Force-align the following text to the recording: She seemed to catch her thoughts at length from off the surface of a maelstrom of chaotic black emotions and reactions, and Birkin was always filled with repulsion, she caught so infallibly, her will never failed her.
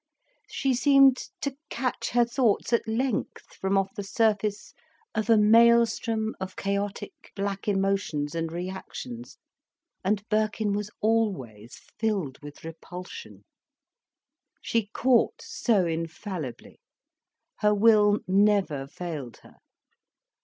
She 0.49 0.73
seemed 0.73 1.17
to 1.41 1.55
catch 1.69 2.09
her 2.09 2.25
thoughts 2.25 2.73
at 2.73 2.87
length 2.87 3.53
from 3.59 3.77
off 3.77 3.93
the 3.93 4.01
surface 4.03 4.73
of 5.13 5.29
a 5.29 5.37
maelstrom 5.37 6.35
of 6.39 6.55
chaotic 6.55 7.31
black 7.35 7.67
emotions 7.67 8.33
and 8.33 8.51
reactions, 8.51 9.37
and 10.03 10.27
Birkin 10.27 10.73
was 10.73 10.89
always 11.01 11.79
filled 11.99 12.39
with 12.41 12.63
repulsion, 12.63 13.43
she 14.59 14.87
caught 14.91 15.39
so 15.39 15.85
infallibly, 15.85 16.79
her 17.57 17.75
will 17.75 18.21
never 18.27 18.87
failed 18.87 19.37
her. 19.43 19.57